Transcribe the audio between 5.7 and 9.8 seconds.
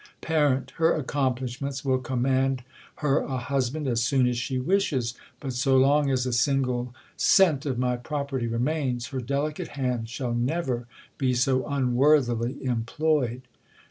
long as a single cent of my property remains, her delicate